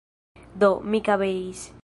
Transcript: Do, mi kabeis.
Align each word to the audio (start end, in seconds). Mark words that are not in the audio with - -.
Do, 0.59 0.71
mi 0.89 0.99
kabeis. 1.09 1.59